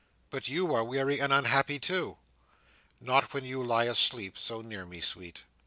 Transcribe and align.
"But 0.31 0.47
you 0.47 0.73
are 0.73 0.83
weary 0.83 1.19
and 1.19 1.31
unhappy, 1.31 1.77
too." 1.77 2.17
"Not 2.99 3.35
when 3.35 3.45
you 3.45 3.63
lie 3.63 3.83
asleep 3.85 4.35
so 4.35 4.61
near 4.63 4.83
me, 4.83 4.99
sweet." 4.99 5.43